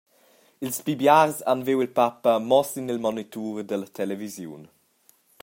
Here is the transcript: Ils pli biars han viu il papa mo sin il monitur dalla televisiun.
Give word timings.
Ils 0.65 0.77
pli 0.83 0.93
biars 1.01 1.37
han 1.49 1.61
viu 1.67 1.79
il 1.85 1.93
papa 1.99 2.31
mo 2.49 2.59
sin 2.71 2.91
il 2.93 3.03
monitur 3.05 3.53
dalla 3.69 3.87
televisiun. 3.99 4.63